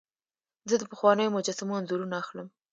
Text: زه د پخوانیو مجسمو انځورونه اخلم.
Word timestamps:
زه 0.69 0.75
د 0.79 0.83
پخوانیو 0.91 1.33
مجسمو 1.37 1.77
انځورونه 1.79 2.15
اخلم. 2.23 2.47